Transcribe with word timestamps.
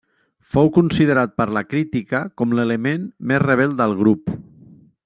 Fou 0.53 0.69
considerat 0.77 1.35
per 1.41 1.47
la 1.57 1.63
Crítica 1.73 2.23
com 2.43 2.57
l'element 2.61 3.07
més 3.33 3.45
rebel 3.47 3.79
del 3.85 3.97
grup. 4.03 4.35